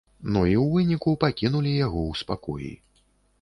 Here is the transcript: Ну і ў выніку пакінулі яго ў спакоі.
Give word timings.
Ну 0.35 0.39
і 0.51 0.53
ў 0.59 0.63
выніку 0.75 1.13
пакінулі 1.25 1.75
яго 1.85 2.01
ў 2.09 2.23
спакоі. 2.23 2.73